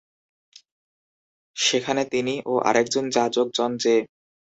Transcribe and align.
সেখানে 1.55 2.03
তিনি 2.05 2.33
ও 2.45 2.53
আরেকজন 2.69 3.05
যাজক 3.09 3.47
জন 3.53 3.71
জে. 3.77 3.95